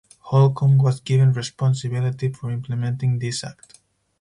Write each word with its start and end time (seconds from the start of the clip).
Holcombe 0.19 0.81
was 0.81 0.99
given 0.99 1.31
responsibility 1.31 2.29
for 2.33 2.49
implementing 2.49 3.19
this 3.19 3.43
act. 3.43 3.77